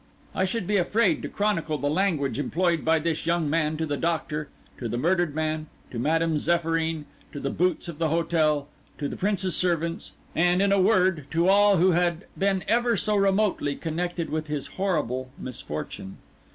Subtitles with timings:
[0.33, 3.97] I should be afraid to chronicle the language employed by this young man to the
[3.97, 8.67] Doctor, to the murdered man, to Madame Zéphyrine, to the boots of the hotel,
[8.97, 13.15] to the Prince's servants, and, in a word, to all who had been ever so
[13.15, 16.17] remotely connected with his horrible misfortune.